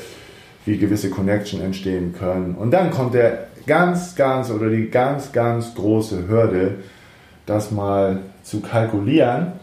wie 0.64 0.78
gewisse 0.78 1.10
Connection 1.10 1.60
entstehen 1.60 2.14
können. 2.14 2.54
Und 2.54 2.70
dann 2.70 2.92
kommt 2.92 3.16
der 3.16 3.48
ganz, 3.66 4.16
ganz 4.16 4.52
oder 4.52 4.70
die 4.70 4.92
ganz, 4.92 5.32
ganz 5.32 5.74
große 5.74 6.28
Hürde, 6.28 6.76
das 7.48 7.72
mal 7.72 8.20
zu 8.44 8.60
kalkulieren 8.60 9.54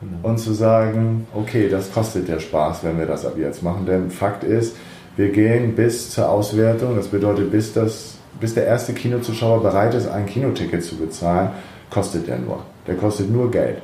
Genau. 0.00 0.28
und 0.28 0.38
zu 0.38 0.52
sagen, 0.52 1.26
okay, 1.34 1.68
das 1.68 1.92
kostet 1.92 2.28
der 2.28 2.38
Spaß, 2.38 2.84
wenn 2.84 2.98
wir 2.98 3.06
das 3.06 3.26
ab 3.26 3.34
jetzt 3.36 3.64
machen. 3.64 3.84
Denn 3.84 4.10
Fakt 4.10 4.44
ist, 4.44 4.76
wir 5.16 5.30
gehen 5.30 5.74
bis 5.74 6.10
zur 6.10 6.28
Auswertung, 6.28 6.94
das 6.94 7.08
bedeutet, 7.08 7.50
bis, 7.50 7.72
das, 7.72 8.14
bis 8.38 8.54
der 8.54 8.66
erste 8.66 8.92
Kinozuschauer 8.92 9.60
bereit 9.60 9.94
ist, 9.94 10.06
ein 10.06 10.26
Kinoticket 10.26 10.84
zu 10.84 10.96
bezahlen, 10.96 11.50
kostet 11.90 12.28
der 12.28 12.38
nur. 12.38 12.62
Der 12.86 12.94
kostet 12.94 13.28
nur 13.28 13.50
Geld. 13.50 13.78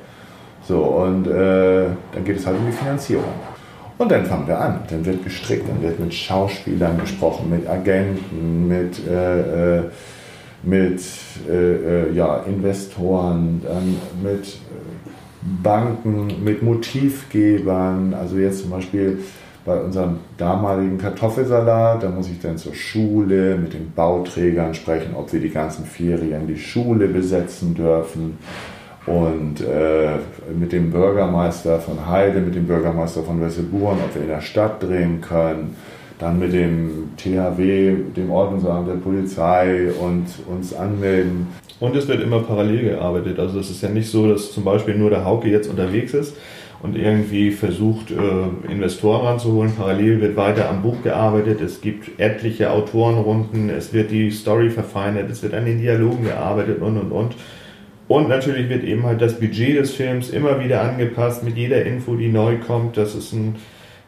So, 0.68 0.82
und 0.82 1.26
äh, 1.26 1.86
dann 2.12 2.24
geht 2.24 2.36
es 2.38 2.46
halt 2.46 2.58
um 2.58 2.66
die 2.66 2.72
Finanzierung. 2.72 3.24
Und 3.98 4.10
dann 4.10 4.24
fangen 4.24 4.46
wir 4.46 4.60
an. 4.60 4.80
Dann 4.88 5.04
wird 5.04 5.24
gestrickt, 5.24 5.68
dann 5.68 5.82
wird 5.82 5.98
mit 5.98 6.14
Schauspielern 6.14 6.98
gesprochen, 6.98 7.50
mit 7.50 7.68
Agenten, 7.68 8.68
mit, 8.68 9.06
äh, 9.08 9.78
äh 9.78 9.82
mit 10.66 11.02
äh, 11.46 12.06
äh, 12.06 12.12
ja, 12.14 12.38
Investoren, 12.38 13.60
dann 13.62 13.96
mit 14.22 14.46
äh, 14.46 14.93
Banken, 15.62 16.42
mit 16.42 16.62
Motivgebern. 16.62 18.14
Also 18.14 18.38
jetzt 18.38 18.62
zum 18.62 18.70
Beispiel 18.70 19.18
bei 19.64 19.80
unserem 19.80 20.18
damaligen 20.36 20.98
Kartoffelsalat, 20.98 22.02
da 22.02 22.10
muss 22.10 22.28
ich 22.28 22.40
dann 22.40 22.58
zur 22.58 22.74
Schule 22.74 23.56
mit 23.56 23.72
den 23.72 23.92
Bauträgern 23.92 24.74
sprechen, 24.74 25.14
ob 25.14 25.32
wir 25.32 25.40
die 25.40 25.50
ganzen 25.50 25.86
Ferien 25.86 26.46
die 26.46 26.58
Schule 26.58 27.08
besetzen 27.08 27.74
dürfen. 27.74 28.38
Und 29.06 29.60
äh, 29.60 30.16
mit 30.58 30.72
dem 30.72 30.90
Bürgermeister 30.90 31.78
von 31.78 32.08
Heide, 32.08 32.40
mit 32.40 32.54
dem 32.54 32.66
Bürgermeister 32.66 33.22
von 33.22 33.40
Wesselburen, 33.40 33.98
ob 34.02 34.14
wir 34.14 34.22
in 34.22 34.28
der 34.28 34.40
Stadt 34.40 34.82
drehen 34.82 35.20
können. 35.20 35.76
Dann 36.18 36.38
mit 36.38 36.52
dem 36.52 37.10
THW, 37.16 37.96
dem 38.16 38.30
Ordnungsamt 38.30 38.88
der 38.88 38.94
Polizei 38.94 39.90
und 40.00 40.26
uns 40.48 40.72
anmelden. 40.72 41.48
Und 41.80 41.96
es 41.96 42.06
wird 42.06 42.22
immer 42.22 42.40
parallel 42.40 42.90
gearbeitet. 42.90 43.38
Also 43.38 43.58
es 43.58 43.70
ist 43.70 43.82
ja 43.82 43.88
nicht 43.88 44.08
so, 44.08 44.28
dass 44.28 44.52
zum 44.52 44.64
Beispiel 44.64 44.94
nur 44.94 45.10
der 45.10 45.24
Hauke 45.24 45.48
jetzt 45.48 45.68
unterwegs 45.68 46.14
ist 46.14 46.36
und 46.82 46.96
irgendwie 46.96 47.50
versucht, 47.50 48.10
äh, 48.10 48.70
Investoren 48.70 49.26
ranzuholen. 49.26 49.72
Parallel 49.74 50.20
wird 50.20 50.36
weiter 50.36 50.68
am 50.68 50.82
Buch 50.82 51.02
gearbeitet. 51.02 51.60
Es 51.60 51.80
gibt 51.80 52.20
etliche 52.20 52.70
Autorenrunden. 52.70 53.70
Es 53.70 53.92
wird 53.92 54.10
die 54.10 54.30
Story 54.30 54.70
verfeinert. 54.70 55.30
Es 55.30 55.42
wird 55.42 55.54
an 55.54 55.64
den 55.64 55.80
Dialogen 55.80 56.24
gearbeitet 56.24 56.80
und, 56.80 56.98
und, 56.98 57.10
und. 57.10 57.34
Und 58.06 58.28
natürlich 58.28 58.68
wird 58.68 58.84
eben 58.84 59.04
halt 59.04 59.22
das 59.22 59.40
Budget 59.40 59.78
des 59.78 59.92
Films 59.92 60.28
immer 60.28 60.62
wieder 60.62 60.82
angepasst 60.82 61.42
mit 61.42 61.56
jeder 61.56 61.84
Info, 61.86 62.16
die 62.16 62.28
neu 62.28 62.58
kommt. 62.58 62.98
Das 62.98 63.14
ist 63.14 63.32
ein 63.32 63.56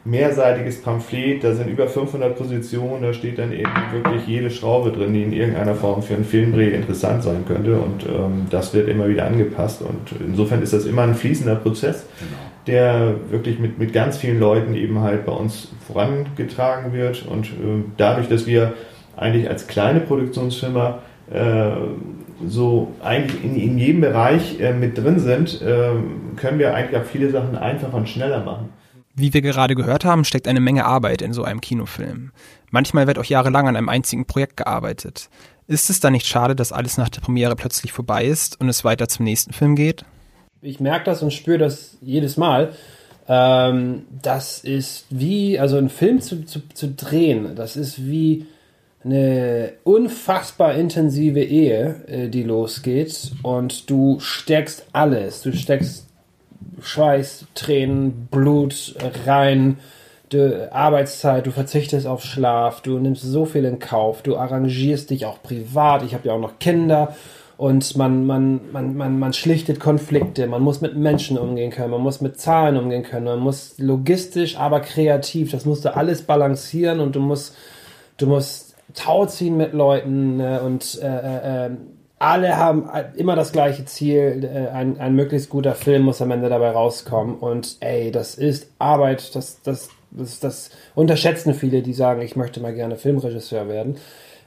mehrseitiges 0.07 0.81
Pamphlet, 0.83 1.43
da 1.43 1.53
sind 1.53 1.69
über 1.69 1.89
500 1.89 2.37
Positionen, 2.37 3.03
da 3.03 3.13
steht 3.13 3.39
dann 3.39 3.53
eben 3.53 3.71
wirklich 3.93 4.27
jede 4.27 4.51
Schraube 4.51 4.93
drin, 4.93 5.13
die 5.13 5.23
in 5.23 5.33
irgendeiner 5.33 5.75
Form 5.75 6.03
für 6.03 6.15
einen 6.15 6.25
Filmdreh 6.25 6.71
interessant 6.71 7.25
sein 7.25 7.45
könnte 7.47 7.77
und 7.77 8.07
ähm, 8.07 8.47
das 8.51 8.73
wird 8.73 8.89
immer 8.89 9.09
wieder 9.09 9.27
angepasst 9.27 9.83
und 9.83 10.21
insofern 10.21 10.63
ist 10.63 10.73
das 10.73 10.87
immer 10.87 11.03
ein 11.03 11.15
fließender 11.17 11.57
Prozess, 11.57 12.07
genau. 12.19 12.31
der 12.69 13.15
wirklich 13.31 13.59
mit, 13.59 13.79
mit 13.79 13.93
ganz 13.93 14.17
vielen 14.17 14.39
Leuten 14.39 14.75
eben 14.77 15.01
halt 15.01 15.27
bei 15.27 15.33
uns 15.33 15.73
vorangetragen 15.87 16.93
wird 16.93 17.27
und 17.27 17.47
äh, 17.47 17.83
dadurch, 17.97 18.29
dass 18.29 18.47
wir 18.47 18.75
eigentlich 19.17 19.49
als 19.49 19.67
kleine 19.67 20.01
Produktionsfirma 20.01 21.01
äh, 21.33 21.71
so 22.47 22.93
eigentlich 23.03 23.43
in, 23.43 23.57
in 23.57 23.79
jedem 23.79 24.03
Bereich 24.03 24.61
äh, 24.61 24.73
mit 24.73 24.97
drin 24.99 25.19
sind, 25.19 25.61
äh, 25.63 25.91
können 26.37 26.59
wir 26.59 26.75
eigentlich 26.75 27.01
auch 27.01 27.07
viele 27.07 27.31
Sachen 27.31 27.57
einfacher 27.57 27.95
und 27.95 28.09
schneller 28.09 28.45
machen. 28.45 28.69
Wie 29.19 29.33
wir 29.33 29.41
gerade 29.41 29.75
gehört 29.75 30.05
haben, 30.05 30.25
steckt 30.25 30.47
eine 30.47 30.61
Menge 30.61 30.85
Arbeit 30.85 31.23
in 31.23 31.33
so 31.33 31.43
einem 31.43 31.63
Kinofilm. 31.63 32.33
Manchmal 32.71 33.07
wird 33.07 33.19
auch 33.19 33.25
jahrelang 33.25 33.67
an 33.67 33.75
einem 33.75 33.89
einzigen 33.89 34.27
Projekt 34.27 34.59
gearbeitet. 34.59 35.31
Ist 35.67 35.89
es 35.89 36.01
dann 36.01 36.13
nicht 36.13 36.27
schade, 36.27 36.55
dass 36.55 36.71
alles 36.71 36.99
nach 36.99 37.09
der 37.09 37.23
Premiere 37.23 37.57
plötzlich 37.57 37.93
vorbei 37.93 38.27
ist 38.27 38.61
und 38.61 38.69
es 38.69 38.85
weiter 38.85 39.09
zum 39.09 39.25
nächsten 39.25 39.55
Film 39.55 39.75
geht? 39.75 40.05
Ich 40.61 40.81
merke 40.81 41.07
das 41.07 41.23
und 41.23 41.33
spüre 41.33 41.57
das 41.57 41.97
jedes 42.03 42.37
Mal. 42.37 42.75
Ähm, 43.27 44.03
das 44.23 44.59
ist 44.59 45.07
wie, 45.09 45.59
also 45.59 45.79
einen 45.79 45.89
Film 45.89 46.21
zu, 46.21 46.45
zu, 46.45 46.61
zu 46.69 46.89
drehen, 46.93 47.57
das 47.57 47.77
ist 47.77 48.07
wie 48.07 48.47
eine 49.03 49.73
unfassbar 49.85 50.75
intensive 50.75 51.43
Ehe, 51.43 52.03
äh, 52.07 52.29
die 52.29 52.43
losgeht 52.43 53.33
und 53.43 53.89
du 53.89 54.19
steckst 54.21 54.87
alles. 54.93 55.43
Du 55.43 55.53
steckst 55.53 56.07
Schweiß, 56.81 57.47
Tränen, 57.55 58.29
Blut 58.31 58.95
rein, 59.27 59.79
du, 60.29 60.73
Arbeitszeit, 60.73 61.47
du 61.47 61.51
verzichtest 61.51 62.07
auf 62.07 62.25
Schlaf, 62.25 62.81
du 62.81 62.99
nimmst 62.99 63.23
so 63.23 63.45
viel 63.45 63.65
in 63.65 63.79
Kauf, 63.79 64.23
du 64.23 64.37
arrangierst 64.37 65.11
dich 65.11 65.27
auch 65.27 65.43
privat. 65.43 66.03
Ich 66.03 66.15
habe 66.15 66.29
ja 66.29 66.35
auch 66.35 66.41
noch 66.41 66.59
Kinder 66.59 67.15
und 67.57 67.97
man, 67.97 68.27
man, 68.27 68.61
man, 68.73 68.97
man, 68.97 69.19
man 69.19 69.33
schlichtet 69.33 69.81
Konflikte, 69.81 70.47
man 70.47 70.63
muss 70.63 70.83
mit 70.83 70.97
Menschen 70.97 71.39
umgehen 71.39 71.71
können, 71.71 71.91
man 71.91 72.03
muss 72.03 72.21
mit 72.21 72.39
Zahlen 72.39 72.77
umgehen 72.77 73.03
können, 73.03 73.25
man 73.25 73.41
muss 73.41 73.79
logistisch, 73.79 74.59
aber 74.59 74.81
kreativ, 74.81 75.53
das 75.53 75.65
musst 75.65 75.85
du 75.85 75.97
alles 75.97 76.23
balancieren 76.23 77.01
und 77.01 77.17
du 77.17 77.21
musst, 77.21 77.57
du 78.19 78.27
musst 78.27 78.67
Tau 78.95 79.27
ziehen 79.27 79.57
mit 79.57 79.73
Leuten 79.73 80.37
ne, 80.37 80.61
und 80.63 80.99
äh, 81.03 81.67
äh, 81.67 81.71
alle 82.19 82.57
haben 82.57 82.89
immer 83.17 83.37
das 83.37 83.53
gleiche 83.53 83.85
Ziel, 83.85 84.49
äh, 84.51 84.69
ein, 84.71 84.99
ein 84.99 85.15
möglichst 85.15 85.51
guter 85.51 85.75
Film 85.75 86.03
muss 86.03 86.23
am 86.23 86.31
Ende 86.31 86.49
dabei 86.49 86.71
rauskommen 86.71 87.37
und 87.37 87.77
ey, 87.81 88.11
das 88.11 88.37
ist 88.37 88.71
Arbeit, 88.79 89.35
das, 89.35 89.61
das, 89.63 89.91
das, 90.11 90.41
das 90.41 90.71
unterschätzen 90.95 91.53
viele, 91.53 91.83
die 91.83 91.93
sagen, 91.93 92.23
ich 92.23 92.37
möchte 92.37 92.61
mal 92.61 92.75
gerne 92.75 92.97
Filmregisseur 92.97 93.69
werden. 93.69 93.99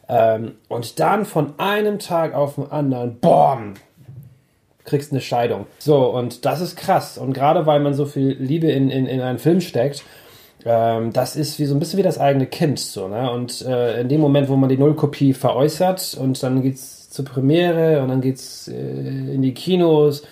Ähm, 0.07 0.53
und 0.67 0.99
dann 0.99 1.25
von 1.25 1.53
einem 1.59 1.99
Tag 1.99 2.33
auf 2.33 2.55
den 2.55 2.71
anderen, 2.71 3.19
boom, 3.19 3.75
kriegst 4.83 5.11
eine 5.11 5.21
Scheidung. 5.21 5.67
So, 5.77 6.07
und 6.07 6.45
das 6.45 6.61
ist 6.61 6.75
krass. 6.75 7.19
Und 7.19 7.33
gerade 7.33 7.67
weil 7.67 7.79
man 7.79 7.93
so 7.93 8.05
viel 8.05 8.31
Liebe 8.31 8.71
in, 8.71 8.89
in, 8.89 9.05
in 9.05 9.21
einen 9.21 9.37
Film 9.37 9.61
steckt, 9.61 10.03
ähm, 10.65 11.13
das 11.13 11.35
ist 11.35 11.59
wie 11.59 11.65
so 11.65 11.75
ein 11.75 11.79
bisschen 11.79 11.99
wie 11.99 12.03
das 12.03 12.17
eigene 12.17 12.47
Kind. 12.47 12.79
So, 12.79 13.07
ne? 13.07 13.31
Und 13.31 13.61
äh, 13.61 14.01
in 14.01 14.09
dem 14.09 14.19
Moment, 14.19 14.49
wo 14.49 14.55
man 14.55 14.69
die 14.69 14.77
Nullkopie 14.77 15.33
veräußert 15.33 16.17
und 16.19 16.41
dann 16.41 16.63
geht's 16.63 16.98
zur 17.09 17.25
Premiere 17.25 18.01
und 18.01 18.09
dann 18.09 18.21
geht's 18.21 18.67
äh, 18.67 18.73
in 18.73 19.41
die 19.41 19.53
Kinos. 19.53 20.23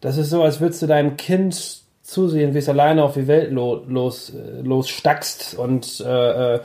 Das 0.00 0.18
ist 0.18 0.30
so, 0.30 0.42
als 0.42 0.60
würdest 0.60 0.82
du 0.82 0.86
deinem 0.86 1.16
Kind 1.16 1.82
zusehen, 2.02 2.52
wie 2.52 2.58
es 2.58 2.68
alleine 2.68 3.02
auf 3.02 3.14
die 3.14 3.26
Welt 3.26 3.50
lo 3.50 3.82
los, 3.86 4.30
äh, 4.30 4.60
los 4.62 4.88
stackst 4.88 5.56
und 5.56 6.04
äh, 6.06 6.54
äh, 6.54 6.60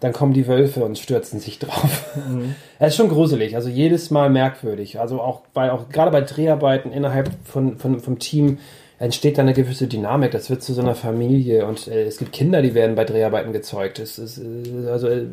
dann 0.00 0.12
kommen 0.12 0.32
die 0.32 0.46
Wölfe 0.46 0.84
und 0.84 0.98
stürzen 0.98 1.40
sich 1.40 1.58
drauf. 1.58 2.14
Mhm. 2.16 2.54
Es 2.78 2.88
ist 2.88 2.96
schon 2.96 3.08
gruselig, 3.08 3.56
also 3.56 3.68
jedes 3.68 4.10
Mal 4.10 4.30
merkwürdig. 4.30 5.00
Also 5.00 5.20
auch 5.20 5.40
bei, 5.52 5.72
auch 5.72 5.88
gerade 5.88 6.12
bei 6.12 6.20
Dreharbeiten 6.20 6.92
innerhalb 6.92 7.30
von, 7.44 7.78
von, 7.78 7.98
vom 7.98 8.18
Team 8.20 8.58
entsteht 8.98 9.38
da 9.38 9.42
eine 9.42 9.54
gewisse 9.54 9.86
Dynamik. 9.86 10.32
Das 10.32 10.50
wird 10.50 10.62
zu 10.62 10.74
so 10.74 10.82
einer 10.82 10.94
Familie 10.94 11.66
und 11.66 11.86
äh, 11.88 12.04
es 12.04 12.18
gibt 12.18 12.32
Kinder, 12.32 12.62
die 12.62 12.74
werden 12.74 12.96
bei 12.96 13.04
Dreharbeiten 13.04 13.52
gezeugt. 13.52 13.98
Es 13.98 14.18
ist, 14.18 14.38
äh, 14.38 14.88
also 14.90 15.08
äh, 15.08 15.24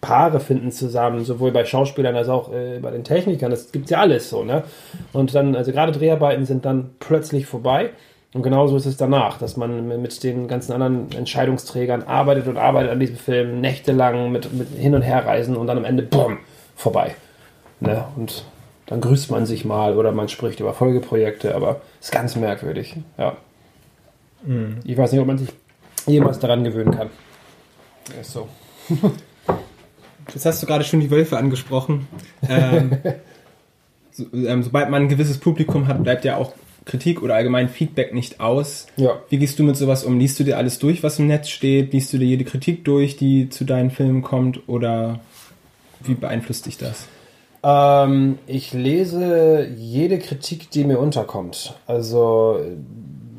Paare 0.00 0.40
finden 0.40 0.70
zusammen, 0.70 1.24
sowohl 1.24 1.50
bei 1.50 1.64
Schauspielern 1.64 2.16
als 2.16 2.28
auch 2.28 2.52
äh, 2.52 2.78
bei 2.80 2.90
den 2.90 3.04
Technikern. 3.04 3.50
Das 3.50 3.72
gibt's 3.72 3.90
ja 3.90 4.00
alles 4.00 4.28
so, 4.28 4.44
ne? 4.44 4.64
Und 5.12 5.34
dann, 5.34 5.56
also 5.56 5.72
gerade 5.72 5.92
Dreharbeiten 5.92 6.44
sind 6.44 6.64
dann 6.64 6.90
plötzlich 6.98 7.46
vorbei. 7.46 7.90
Und 8.34 8.42
genauso 8.42 8.76
ist 8.76 8.84
es 8.84 8.98
danach, 8.98 9.38
dass 9.38 9.56
man 9.56 10.02
mit 10.02 10.22
den 10.22 10.48
ganzen 10.48 10.72
anderen 10.72 11.10
Entscheidungsträgern 11.12 12.02
arbeitet 12.02 12.46
und 12.46 12.58
arbeitet 12.58 12.90
an 12.90 13.00
diesem 13.00 13.16
Film 13.16 13.62
nächtelang 13.62 14.30
mit, 14.30 14.52
mit 14.52 14.68
hin 14.76 14.94
und 14.94 15.00
her 15.00 15.24
reisen 15.24 15.56
und 15.56 15.66
dann 15.66 15.78
am 15.78 15.86
Ende, 15.86 16.02
bumm, 16.02 16.38
vorbei. 16.76 17.14
Ne? 17.80 18.04
Und 18.16 18.44
dann 18.88 19.02
grüßt 19.02 19.30
man 19.30 19.44
sich 19.44 19.66
mal 19.66 19.96
oder 19.96 20.12
man 20.12 20.28
spricht 20.28 20.60
über 20.60 20.72
Folgeprojekte, 20.72 21.54
aber 21.54 21.82
ist 22.00 22.10
ganz 22.10 22.36
merkwürdig. 22.36 22.96
Ja. 23.18 23.36
Mhm. 24.44 24.78
Ich 24.84 24.96
weiß 24.96 25.12
nicht, 25.12 25.20
ob 25.20 25.26
man 25.26 25.36
sich 25.36 25.50
jemals 26.06 26.38
daran 26.38 26.64
gewöhnen 26.64 26.92
kann. 26.92 27.10
Ist 28.18 28.32
so. 28.32 28.48
Jetzt 30.32 30.46
hast 30.46 30.62
du 30.62 30.66
gerade 30.66 30.84
schon 30.84 31.00
die 31.00 31.10
Wölfe 31.10 31.36
angesprochen. 31.36 32.08
Ähm, 32.48 32.96
so, 34.10 34.24
ähm, 34.32 34.62
sobald 34.62 34.88
man 34.88 35.02
ein 35.02 35.08
gewisses 35.08 35.38
Publikum 35.38 35.86
hat, 35.86 36.02
bleibt 36.02 36.24
ja 36.24 36.36
auch 36.36 36.54
Kritik 36.86 37.20
oder 37.22 37.34
allgemein 37.34 37.68
Feedback 37.68 38.14
nicht 38.14 38.40
aus. 38.40 38.86
Ja. 38.96 39.20
Wie 39.28 39.36
gehst 39.36 39.58
du 39.58 39.64
mit 39.64 39.76
sowas 39.76 40.04
um? 40.04 40.18
Liest 40.18 40.40
du 40.40 40.44
dir 40.44 40.56
alles 40.56 40.78
durch, 40.78 41.02
was 41.02 41.18
im 41.18 41.26
Netz 41.26 41.50
steht? 41.50 41.92
Liest 41.92 42.14
du 42.14 42.18
dir 42.18 42.26
jede 42.26 42.44
Kritik 42.44 42.86
durch, 42.86 43.18
die 43.18 43.50
zu 43.50 43.64
deinen 43.64 43.90
Filmen 43.90 44.22
kommt? 44.22 44.66
Oder 44.66 45.20
wie 46.00 46.14
beeinflusst 46.14 46.64
dich 46.64 46.78
das? 46.78 47.06
Ähm, 47.62 48.38
ich 48.46 48.72
lese 48.72 49.66
jede 49.76 50.18
Kritik, 50.18 50.70
die 50.70 50.84
mir 50.84 50.98
unterkommt. 50.98 51.74
Also 51.86 52.60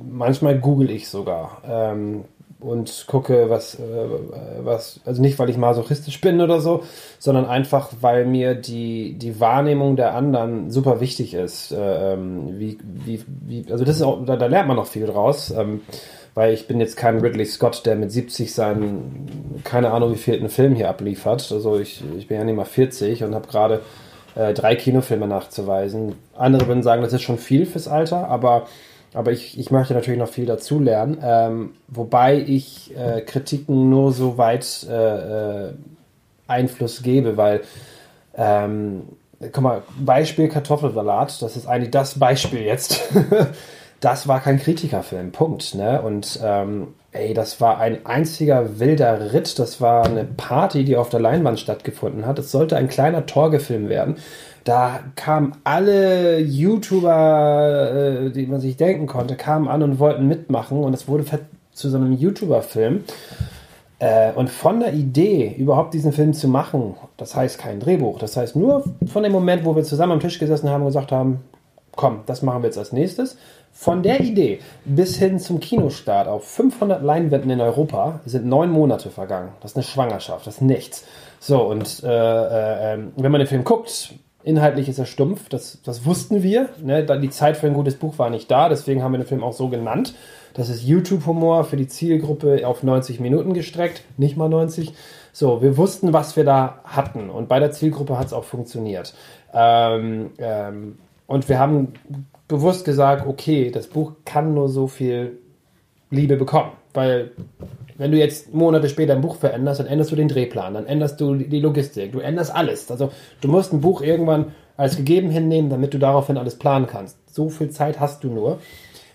manchmal 0.10 0.60
google 0.60 0.90
ich 0.92 1.08
sogar 1.08 1.62
ähm, 1.68 2.26
und 2.60 3.06
gucke, 3.08 3.50
was, 3.50 3.76
äh, 3.76 4.08
was, 4.60 5.00
also 5.06 5.22
nicht, 5.22 5.40
weil 5.40 5.50
ich 5.50 5.58
masochistisch 5.58 6.20
bin 6.20 6.42
oder 6.42 6.60
so, 6.60 6.84
sondern 7.18 7.46
einfach, 7.46 7.90
weil 8.02 8.26
mir 8.26 8.56
die, 8.56 9.14
die 9.14 9.40
Wahrnehmung 9.40 9.96
der 9.96 10.14
anderen 10.14 10.70
super 10.70 11.00
wichtig 11.00 11.34
ist. 11.34 11.72
Äh, 11.72 12.14
ähm, 12.14 12.60
wie, 12.60 12.78
wie, 12.84 13.24
wie, 13.28 13.72
also 13.72 13.86
das 13.86 13.96
ist 13.96 14.02
auch, 14.02 14.26
da, 14.26 14.36
da 14.36 14.48
lernt 14.48 14.68
man 14.68 14.78
noch 14.78 14.88
viel 14.88 15.06
draus. 15.06 15.52
Ähm, 15.52 15.82
weil 16.36 16.54
ich 16.54 16.68
bin 16.68 16.80
jetzt 16.80 16.96
kein 16.96 17.20
Ridley 17.20 17.46
Scott, 17.46 17.86
der 17.86 17.96
mit 17.96 18.12
70 18.12 18.54
seinen, 18.54 19.62
keine 19.66 19.92
Ahnung 19.92 20.14
wie 20.14 20.18
vielten 20.18 20.48
Film 20.48 20.76
hier 20.76 20.88
abliefert. 20.88 21.52
Also 21.52 21.78
ich, 21.80 22.02
ich 22.18 22.28
bin 22.28 22.38
ja 22.38 22.44
nicht 22.44 22.56
mal 22.56 22.66
40 22.66 23.24
und 23.24 23.36
habe 23.36 23.48
gerade 23.48 23.82
äh, 24.36 24.54
drei 24.54 24.76
Kinofilme 24.76 25.28
nachzuweisen. 25.28 26.16
Andere 26.36 26.68
würden 26.68 26.84
sagen, 26.84 27.02
das 27.02 27.14
ist 27.14 27.22
schon 27.22 27.38
viel 27.38 27.66
fürs 27.66 27.88
Alter, 27.88 28.28
aber, 28.28 28.68
aber 29.14 29.32
ich, 29.32 29.60
ich 29.60 29.72
möchte 29.72 29.94
natürlich 29.94 30.20
noch 30.20 30.30
viel 30.30 30.46
dazu 30.46 30.80
lernen. 30.80 31.18
Ähm, 31.24 31.74
wobei 31.88 32.38
ich 32.40 32.96
äh, 32.98 33.22
Kritiken 33.22 33.90
nur 33.90 34.12
so 34.12 34.38
weit 34.38 34.86
äh, 34.90 35.68
äh 35.68 35.74
Einfluss 36.48 37.04
gebe, 37.04 37.38
weil 37.38 37.62
ähm, 38.36 39.04
guck 39.40 39.62
mal, 39.62 39.84
Beispiel 40.00 40.50
Kartoffelsalat, 40.50 41.42
das 41.42 41.56
ist 41.56 41.68
eigentlich 41.68 41.92
das 41.92 42.20
Beispiel 42.20 42.62
jetzt. 42.62 43.02
das 44.00 44.28
war 44.28 44.40
kein 44.42 44.60
Kritikerfilm, 44.60 45.32
Punkt. 45.32 45.76
Ne? 45.76 46.02
Und 46.02 46.40
ähm, 46.44 46.96
ey, 47.12 47.34
das 47.34 47.60
war 47.60 47.80
ein 47.80 48.06
einziger 48.06 48.80
wilder 48.80 49.34
Ritt. 49.34 49.60
Das 49.60 49.82
war 49.82 50.06
eine 50.06 50.26
Party, 50.26 50.84
die 50.84 50.96
auf 50.96 51.10
der 51.10 51.20
Leinwand 51.20 51.60
stattgefunden 51.60 52.26
hat. 52.26 52.40
Es 52.40 52.52
sollte 52.52 52.78
ein 52.78 52.88
kleiner 52.88 53.26
Torgefilm 53.26 53.90
werden. 53.90 54.16
Da 54.64 55.00
kamen 55.16 55.54
alle 55.64 56.40
YouTuber, 56.40 57.92
äh, 58.28 58.30
die 58.32 58.46
man 58.46 58.60
sich 58.60 58.78
denken 58.78 59.08
konnte, 59.08 59.36
kamen 59.36 59.68
an 59.68 59.82
und 59.82 60.00
wollten 60.00 60.28
mitmachen. 60.28 60.84
Und 60.84 60.94
es 60.94 61.08
wurde 61.08 61.26
zu 61.72 61.90
so 61.90 61.98
einem 61.98 62.14
YouTuber-Film. 62.14 63.04
Äh, 64.00 64.32
und 64.34 64.50
von 64.50 64.80
der 64.80 64.94
Idee, 64.94 65.54
überhaupt 65.58 65.94
diesen 65.94 66.14
Film 66.14 66.34
zu 66.34 66.48
machen, 66.48 66.96
das 67.18 67.36
heißt 67.36 67.58
kein 67.58 67.80
Drehbuch, 67.80 68.18
das 68.18 68.38
heißt 68.38 68.56
nur 68.56 68.86
von 69.06 69.24
dem 69.24 69.34
Moment, 69.34 69.66
wo 69.66 69.76
wir 69.76 69.84
zusammen 69.84 70.14
am 70.14 70.20
Tisch 70.22 70.40
gesessen 70.40 70.70
haben 70.70 70.82
und 70.82 70.88
gesagt 70.88 71.12
haben, 71.12 71.42
komm, 71.96 72.22
das 72.26 72.42
machen 72.42 72.62
wir 72.62 72.68
jetzt 72.68 72.78
als 72.78 72.94
nächstes, 72.94 73.38
von 73.72 74.04
der 74.04 74.20
Idee 74.20 74.60
bis 74.84 75.18
hin 75.18 75.40
zum 75.40 75.60
Kinostart 75.60 76.28
auf 76.28 76.46
500 76.48 77.02
Leinwänden 77.02 77.50
in 77.50 77.62
Europa 77.62 78.20
sind 78.26 78.46
neun 78.46 78.72
Monate 78.72 79.10
vergangen. 79.10 79.54
Das 79.62 79.72
ist 79.72 79.78
eine 79.78 79.84
Schwangerschaft, 79.84 80.48
das 80.48 80.56
ist 80.56 80.62
nichts. 80.62 81.06
So, 81.40 81.62
und 81.64 82.04
äh, 82.04 82.08
äh, 82.08 82.94
ähm, 82.94 83.14
wenn 83.16 83.32
man 83.32 83.40
den 83.40 83.48
Film 83.48 83.64
guckt, 83.64 84.14
inhaltlich 84.44 84.90
ist 84.90 85.00
er 85.00 85.06
stumpf, 85.06 85.48
das, 85.50 85.80
das 85.84 86.06
wussten 86.06 86.44
wir. 86.44 86.70
Ne? 86.82 87.06
Die 87.20 87.30
Zeit 87.30 87.58
für 87.58 87.68
ein 87.68 87.74
gutes 87.74 87.96
Buch 87.96 88.18
war 88.18 88.30
nicht 88.30 88.52
da, 88.52 88.70
deswegen 88.70 89.04
haben 89.04 89.14
wir 89.14 89.20
den 89.20 89.28
Film 89.28 89.44
auch 89.44 89.54
so 89.54 89.70
genannt. 89.70 90.14
Das 90.54 90.70
ist 90.70 90.84
YouTube-Humor 90.84 91.64
für 91.64 91.78
die 91.78 91.88
Zielgruppe 91.88 92.68
auf 92.68 92.84
90 92.84 93.20
Minuten 93.20 93.54
gestreckt, 93.54 94.04
nicht 94.18 94.36
mal 94.36 94.50
90. 94.50 94.94
So, 95.32 95.62
wir 95.62 95.78
wussten, 95.78 96.12
was 96.12 96.36
wir 96.36 96.44
da 96.44 96.82
hatten 96.84 97.30
und 97.30 97.48
bei 97.48 97.60
der 97.60 97.72
Zielgruppe 97.72 98.18
hat 98.18 98.28
es 98.28 98.34
auch 98.34 98.44
funktioniert. 98.44 99.14
Ähm, 99.54 100.32
ähm, 100.38 100.98
und 101.28 101.48
wir 101.48 101.60
haben 101.60 101.94
bewusst 102.50 102.84
gesagt, 102.84 103.26
okay, 103.26 103.72
das 103.72 103.88
Buch 103.88 104.14
kann 104.26 104.54
nur 104.54 104.68
so 104.68 104.88
viel 104.88 105.38
Liebe 106.10 106.36
bekommen. 106.36 106.72
Weil 106.94 107.32
wenn 107.98 108.12
du 108.12 108.18
jetzt 108.18 108.54
Monate 108.54 108.90
später 108.90 109.14
ein 109.14 109.22
Buch 109.22 109.38
veränderst, 109.38 109.80
dann 109.80 109.88
änderst 109.88 110.12
du 110.12 110.16
den 110.18 110.28
Drehplan, 110.28 110.74
dann 110.74 110.86
änderst 110.86 111.22
du 111.22 111.36
die 111.36 111.60
Logistik, 111.62 112.12
du 112.12 112.20
änderst 112.20 112.54
alles. 112.54 112.90
Also 112.92 113.12
du 113.40 113.48
musst 113.48 113.72
ein 113.72 113.80
Buch 113.80 114.02
irgendwann 114.02 114.54
als 114.76 114.98
gegeben 114.98 115.30
hinnehmen, 115.30 115.70
damit 115.70 115.94
du 115.94 116.00
daraufhin 116.00 116.38
alles 116.38 116.58
planen 116.58 116.88
kannst. 116.88 117.18
So 117.34 117.50
viel 117.50 117.70
Zeit 117.70 118.00
hast 118.00 118.24
du 118.24 118.30
nur. 118.30 118.60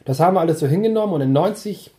Das 0.04 0.20
haben 0.20 0.34
wir 0.34 0.40
alles 0.40 0.60
so 0.60 0.66
hingenommen 0.66 1.14
und 1.14 1.20
in 1.20 1.32
90, 1.32 1.90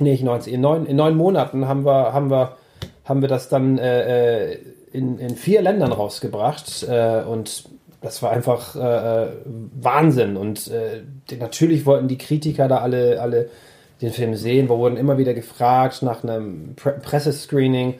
nee, 0.00 0.10
nicht 0.10 0.24
90, 0.24 0.52
in 0.52 0.60
neun, 0.60 0.86
in 0.86 0.96
neun 0.96 1.16
Monaten 1.16 1.66
haben 1.66 1.84
wir, 1.84 2.12
haben 2.12 2.30
wir, 2.30 2.56
haben 3.04 3.22
wir 3.22 3.28
das 3.28 3.48
dann 3.48 3.78
äh, 3.78 4.52
äh 4.52 4.58
in, 4.92 5.18
in 5.18 5.36
vier 5.36 5.60
Ländern 5.60 5.92
rausgebracht 5.92 6.86
äh, 6.88 7.22
und 7.22 7.64
das 8.00 8.22
war 8.22 8.30
einfach 8.30 8.76
äh, 8.76 9.24
äh, 9.24 9.28
Wahnsinn. 9.80 10.36
Und 10.36 10.68
äh, 10.68 11.02
natürlich 11.38 11.86
wollten 11.86 12.08
die 12.08 12.18
Kritiker 12.18 12.68
da 12.68 12.78
alle, 12.78 13.20
alle 13.20 13.48
den 14.00 14.12
Film 14.12 14.34
sehen. 14.34 14.68
Wir 14.68 14.76
wurden 14.76 14.96
immer 14.96 15.18
wieder 15.18 15.34
gefragt 15.34 16.02
nach 16.02 16.22
einem 16.22 16.74
Pre 16.76 16.92
Pressescreening. 16.92 17.94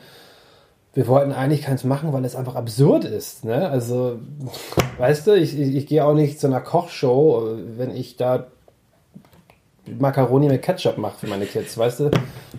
Wir 0.95 1.07
wollten 1.09 1.33
eigentlich 1.33 1.63
keins 1.63 1.85
machen, 1.85 2.13
weil 2.13 2.25
es 2.25 2.37
einfach 2.37 2.55
absurd 2.55 3.05
ist. 3.05 3.45
Ne? 3.45 3.69
Also, 3.69 4.19
weißt 4.99 5.27
du, 5.27 5.35
ich, 5.35 5.59
ich, 5.59 5.77
ich 5.77 5.87
gehe 5.87 6.05
auch 6.05 6.15
nicht 6.15 6.41
zu 6.41 6.47
einer 6.47 6.61
Kochshow, 6.61 7.57
wenn 7.77 7.95
ich 7.95 8.17
da 8.17 8.47
Macaroni 9.99 10.49
mit 10.49 10.63
Ketchup 10.63 10.99
mache 10.99 11.19
für 11.19 11.27
meine 11.27 11.47
Kids, 11.47 11.77
weißt 11.79 12.01
du? 12.01 12.11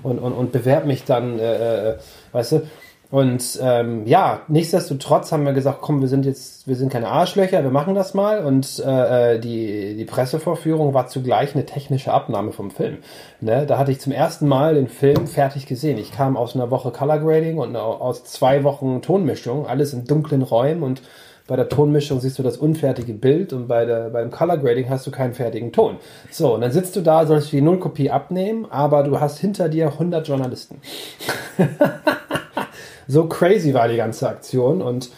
Und, 0.04 0.20
und, 0.20 0.34
und 0.34 0.52
bewerb 0.52 0.86
mich 0.86 1.04
dann, 1.04 1.40
äh, 1.40 1.92
äh 1.92 1.98
weißt 2.32 2.52
du? 2.54 2.62
Und 3.10 3.58
ähm, 3.62 4.06
ja, 4.06 4.42
nichtsdestotrotz 4.50 5.32
haben 5.32 5.46
wir 5.46 5.54
gesagt, 5.54 5.80
komm, 5.82 6.02
wir 6.02 6.10
sind 6.10 6.26
jetzt, 6.26 6.68
wir 6.68 6.76
sind 6.76 6.92
keine 6.92 7.08
Arschlöcher, 7.08 7.64
wir 7.64 7.72
machen 7.72 7.96
das 7.96 8.14
mal. 8.14 8.44
Und 8.44 8.84
äh, 8.86 9.36
äh, 9.36 9.40
die, 9.40 9.96
die 9.96 10.06
Pressevorführung 10.06 10.94
war 10.94 11.08
zugleich 11.08 11.56
eine 11.56 11.66
technische 11.66 12.14
Abnahme 12.14 12.52
vom 12.52 12.70
Film. 12.70 12.98
Ne? 13.40 13.66
Da 13.66 13.78
hatte 13.78 13.92
ich 13.92 14.02
zum 14.02 14.12
ersten 14.12 14.48
Mal 14.48 14.76
den 14.76 14.90
Film 14.90 15.28
fertig 15.28 15.68
gesehen. 15.68 15.98
Ich 15.98 16.12
kam 16.12 16.36
aus 16.36 16.56
einer 16.56 16.70
Woche 16.70 16.92
Color 16.92 17.20
Grading 17.20 17.60
und 17.60 17.76
aus 17.78 18.26
zwei 18.26 18.66
Wochen 18.66 19.02
Tonmischung, 19.02 19.68
alles 19.68 19.94
in 19.94 20.06
dunklen 20.06 20.42
Räumen 20.42 20.84
und 20.84 21.02
bei 21.48 21.56
der 21.56 21.70
Tonmischung 21.70 22.20
siehst 22.20 22.38
du 22.38 22.44
das 22.44 22.58
unfertige 22.58 23.14
Bild 23.14 23.54
und 23.54 23.70
bei 23.70 23.86
der, 23.86 24.10
beim 24.10 24.32
Color 24.32 24.58
Grading 24.58 24.90
hast 24.90 25.08
du 25.08 25.12
keinen 25.12 25.34
fertigen 25.34 25.72
Ton. 25.72 25.96
So, 26.30 26.56
und 26.56 26.60
dann 26.60 26.72
sitzt 26.72 26.98
du 26.98 27.02
da, 27.02 27.26
sollst 27.26 27.54
die 27.54 27.62
Nullkopie 27.62 28.12
abnehmen, 28.12 28.68
aber 28.70 29.04
du 29.04 29.22
hast 29.22 29.40
hinter 29.40 29.70
dir 29.70 29.88
100 29.88 30.28
Journalisten. 30.28 30.82
So 33.08 33.26
crazy 33.26 33.74
war 33.74 33.88
die 33.88 33.98
ganze 33.98 34.28
Aktion 34.28 34.82
und 34.82 35.10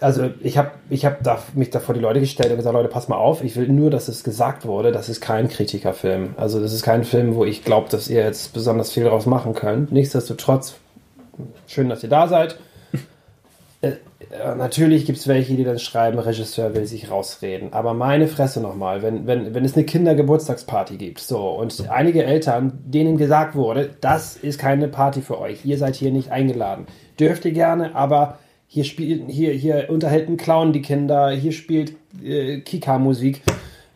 also 0.00 0.30
ich 0.40 0.58
habe 0.58 0.72
ich 0.90 1.06
hab 1.06 1.22
da, 1.22 1.38
mich 1.54 1.70
da 1.70 1.78
vor 1.78 1.94
die 1.94 2.00
Leute 2.00 2.20
gestellt 2.20 2.50
und 2.50 2.56
gesagt, 2.56 2.74
Leute, 2.74 2.88
pass 2.88 3.08
mal 3.08 3.16
auf, 3.16 3.44
ich 3.44 3.54
will 3.54 3.68
nur, 3.68 3.90
dass 3.90 4.08
es 4.08 4.24
gesagt 4.24 4.66
wurde, 4.66 4.90
das 4.90 5.08
ist 5.08 5.20
kein 5.20 5.48
Kritikerfilm. 5.48 6.34
Also 6.36 6.60
das 6.60 6.72
ist 6.72 6.82
kein 6.82 7.04
Film, 7.04 7.36
wo 7.36 7.44
ich 7.44 7.64
glaube, 7.64 7.88
dass 7.90 8.08
ihr 8.08 8.22
jetzt 8.24 8.52
besonders 8.52 8.90
viel 8.90 9.04
daraus 9.04 9.26
machen 9.26 9.54
könnt. 9.54 9.92
Nichtsdestotrotz, 9.92 10.74
schön, 11.66 11.88
dass 11.88 12.02
ihr 12.02 12.08
da 12.08 12.26
seid. 12.26 12.58
Äh, 14.30 14.54
natürlich 14.54 15.06
gibt 15.06 15.18
es 15.18 15.28
welche, 15.28 15.54
die 15.54 15.64
dann 15.64 15.78
schreiben, 15.78 16.18
Regisseur 16.18 16.74
will 16.74 16.86
sich 16.86 17.10
rausreden. 17.10 17.72
Aber 17.72 17.94
meine 17.94 18.28
Fresse 18.28 18.60
nochmal, 18.60 19.02
wenn, 19.02 19.26
wenn, 19.26 19.54
wenn 19.54 19.64
es 19.64 19.74
eine 19.74 19.84
Kindergeburtstagsparty 19.84 20.96
gibt, 20.96 21.20
so, 21.20 21.50
und 21.50 21.88
einige 21.90 22.24
Eltern, 22.24 22.78
denen 22.84 23.16
gesagt 23.16 23.54
wurde, 23.54 23.90
das 24.00 24.36
ist 24.36 24.58
keine 24.58 24.88
Party 24.88 25.22
für 25.22 25.40
euch, 25.40 25.64
ihr 25.64 25.78
seid 25.78 25.96
hier 25.96 26.10
nicht 26.10 26.30
eingeladen. 26.30 26.86
Dürft 27.18 27.44
ihr 27.44 27.52
gerne, 27.52 27.94
aber 27.94 28.38
hier 28.66 28.84
spielt, 28.84 29.30
hier, 29.30 29.52
hier 29.52 29.86
unterhält 29.88 30.28
ein 30.28 30.36
Clown 30.36 30.72
die 30.72 30.82
Kinder, 30.82 31.30
hier 31.30 31.52
spielt 31.52 31.96
äh, 32.22 32.60
Kika-Musik. 32.60 33.42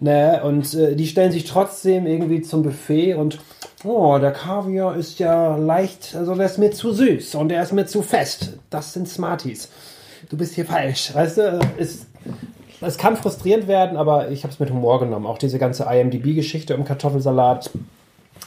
Ne, 0.00 0.40
und 0.44 0.74
äh, 0.74 0.94
die 0.94 1.08
stellen 1.08 1.32
sich 1.32 1.44
trotzdem 1.44 2.06
irgendwie 2.06 2.40
zum 2.40 2.62
Buffet 2.62 3.14
und 3.14 3.40
oh, 3.82 4.16
der 4.20 4.30
Kaviar 4.30 4.96
ist 4.96 5.18
ja 5.18 5.56
leicht, 5.56 6.14
also 6.14 6.36
der 6.36 6.46
ist 6.46 6.58
mir 6.58 6.70
zu 6.70 6.92
süß 6.92 7.34
und 7.34 7.48
der 7.48 7.64
ist 7.64 7.72
mir 7.72 7.86
zu 7.86 8.02
fest. 8.02 8.58
Das 8.70 8.92
sind 8.92 9.08
Smarties. 9.08 9.68
Du 10.28 10.36
bist 10.36 10.54
hier 10.54 10.66
falsch. 10.66 11.14
Weißt 11.14 11.38
du, 11.38 11.60
es, 11.78 12.06
es 12.80 12.98
kann 12.98 13.16
frustrierend 13.16 13.66
werden, 13.66 13.96
aber 13.96 14.30
ich 14.30 14.44
habe 14.44 14.52
es 14.52 14.60
mit 14.60 14.70
Humor 14.70 15.00
genommen. 15.00 15.26
Auch 15.26 15.38
diese 15.38 15.58
ganze 15.58 15.84
IMDb-Geschichte 15.84 16.74
im 16.74 16.84
Kartoffelsalat, 16.84 17.70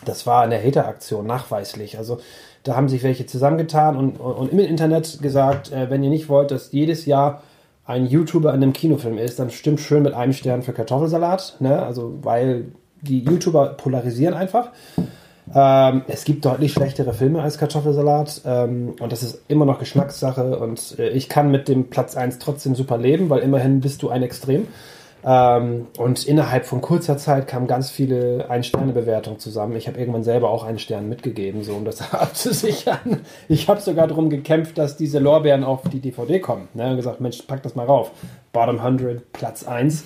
das 0.05 0.27
war 0.27 0.43
eine 0.43 0.61
Hater-Aktion, 0.61 1.25
nachweislich. 1.25 1.97
Also 1.97 2.19
da 2.63 2.75
haben 2.75 2.89
sich 2.89 3.01
welche 3.03 3.25
zusammengetan 3.25 3.97
und, 3.97 4.17
und 4.17 4.51
im 4.51 4.59
Internet 4.59 5.19
gesagt, 5.21 5.71
äh, 5.71 5.89
wenn 5.89 6.03
ihr 6.03 6.11
nicht 6.11 6.29
wollt, 6.29 6.51
dass 6.51 6.71
jedes 6.71 7.05
Jahr 7.05 7.41
ein 7.85 8.05
YouTuber 8.05 8.53
in 8.53 8.61
einem 8.61 8.73
Kinofilm 8.73 9.17
ist, 9.17 9.39
dann 9.39 9.49
stimmt 9.49 9.79
schön 9.79 10.03
mit 10.03 10.13
einem 10.13 10.33
Stern 10.33 10.61
für 10.61 10.73
Kartoffelsalat. 10.73 11.57
Ne? 11.59 11.81
Also, 11.81 12.19
weil 12.21 12.65
die 13.01 13.23
YouTuber 13.23 13.73
polarisieren 13.73 14.35
einfach. 14.35 14.69
Ähm, 15.53 16.03
es 16.07 16.23
gibt 16.23 16.45
deutlich 16.45 16.73
schlechtere 16.73 17.13
Filme 17.13 17.41
als 17.41 17.57
Kartoffelsalat 17.57 18.41
ähm, 18.45 18.93
und 18.99 19.11
das 19.11 19.23
ist 19.23 19.41
immer 19.47 19.65
noch 19.65 19.79
Geschmackssache 19.79 20.57
und 20.57 20.97
äh, 20.97 21.09
ich 21.09 21.29
kann 21.29 21.51
mit 21.51 21.67
dem 21.67 21.89
Platz 21.89 22.15
1 22.15 22.39
trotzdem 22.39 22.75
super 22.75 22.97
leben, 22.97 23.29
weil 23.29 23.39
immerhin 23.39 23.81
bist 23.81 24.01
du 24.03 24.09
ein 24.09 24.23
Extrem. 24.23 24.67
Ähm, 25.23 25.87
und 25.97 26.25
innerhalb 26.25 26.65
von 26.65 26.81
kurzer 26.81 27.17
Zeit 27.17 27.47
kamen 27.47 27.67
ganz 27.67 27.91
viele 27.91 28.49
Ein-Sterne-Bewertungen 28.49 29.39
zusammen. 29.39 29.75
Ich 29.75 29.87
habe 29.87 29.99
irgendwann 29.99 30.23
selber 30.23 30.49
auch 30.49 30.63
einen 30.63 30.79
Stern 30.79 31.09
mitgegeben, 31.09 31.63
so 31.63 31.75
um 31.75 31.85
das 31.85 32.13
abzusichern. 32.13 33.21
Ich 33.47 33.67
habe 33.67 33.81
sogar 33.81 34.07
darum 34.07 34.29
gekämpft, 34.29 34.77
dass 34.77 34.97
diese 34.97 35.19
Lorbeeren 35.19 35.63
auf 35.63 35.81
die 35.83 35.99
DVD 35.99 36.39
kommen. 36.39 36.69
Ne? 36.73 36.89
Und 36.89 36.95
gesagt, 36.95 37.21
Mensch, 37.21 37.41
pack 37.43 37.61
das 37.61 37.75
mal 37.75 37.85
rauf. 37.85 38.11
Bottom 38.51 38.79
100, 38.79 39.31
Platz 39.31 39.63
1. 39.63 40.05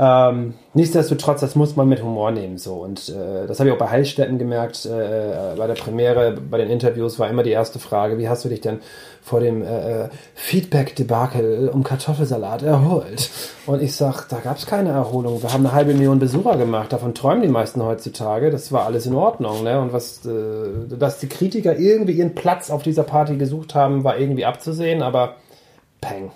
Ähm, 0.00 0.54
nichtsdestotrotz, 0.74 1.40
das 1.40 1.56
muss 1.56 1.74
man 1.74 1.88
mit 1.88 2.04
Humor 2.04 2.30
nehmen. 2.30 2.56
So. 2.56 2.74
Und 2.74 3.08
äh, 3.08 3.48
das 3.48 3.58
habe 3.58 3.68
ich 3.68 3.74
auch 3.74 3.80
bei 3.80 3.88
Heilstätten 3.88 4.38
gemerkt. 4.38 4.86
Äh, 4.86 5.56
bei 5.56 5.66
der 5.66 5.74
Premiere, 5.74 6.38
bei 6.48 6.58
den 6.58 6.70
Interviews 6.70 7.18
war 7.18 7.28
immer 7.28 7.42
die 7.42 7.50
erste 7.50 7.80
Frage, 7.80 8.16
wie 8.16 8.28
hast 8.28 8.44
du 8.44 8.48
dich 8.48 8.60
denn 8.60 8.78
vor 9.22 9.40
dem 9.40 9.62
äh, 9.62 10.04
äh 10.04 10.08
Feedback-Debakel 10.34 11.68
um 11.70 11.82
Kartoffelsalat 11.82 12.62
erholt? 12.62 13.28
Und 13.66 13.82
ich 13.82 13.96
sag, 13.96 14.28
da 14.28 14.38
gab 14.38 14.58
es 14.58 14.66
keine 14.66 14.90
Erholung. 14.90 15.42
Wir 15.42 15.52
haben 15.52 15.66
eine 15.66 15.74
halbe 15.74 15.94
Million 15.94 16.20
Besucher 16.20 16.56
gemacht. 16.56 16.92
Davon 16.92 17.12
träumen 17.12 17.42
die 17.42 17.48
meisten 17.48 17.82
heutzutage. 17.82 18.52
Das 18.52 18.70
war 18.70 18.86
alles 18.86 19.04
in 19.04 19.16
Ordnung. 19.16 19.64
Ne? 19.64 19.80
Und 19.80 19.92
was, 19.92 20.24
äh, 20.24 20.96
dass 20.96 21.18
die 21.18 21.28
Kritiker 21.28 21.76
irgendwie 21.76 22.12
ihren 22.12 22.36
Platz 22.36 22.70
auf 22.70 22.84
dieser 22.84 23.02
Party 23.02 23.36
gesucht 23.36 23.74
haben, 23.74 24.04
war 24.04 24.16
irgendwie 24.16 24.44
abzusehen. 24.44 25.02
Aber 25.02 25.34
peng. 26.00 26.30